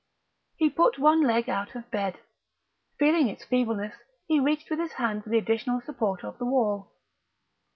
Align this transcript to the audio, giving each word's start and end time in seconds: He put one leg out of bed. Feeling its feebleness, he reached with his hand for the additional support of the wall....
He 0.55 0.71
put 0.71 0.97
one 0.97 1.21
leg 1.27 1.47
out 1.47 1.75
of 1.75 1.91
bed. 1.91 2.17
Feeling 2.97 3.27
its 3.27 3.45
feebleness, 3.45 3.93
he 4.25 4.39
reached 4.39 4.71
with 4.71 4.79
his 4.79 4.93
hand 4.93 5.23
for 5.23 5.29
the 5.29 5.37
additional 5.37 5.79
support 5.79 6.23
of 6.23 6.39
the 6.39 6.45
wall.... 6.45 6.91